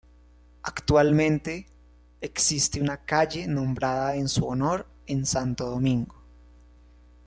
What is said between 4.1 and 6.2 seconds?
en su honor en Santo Domingo.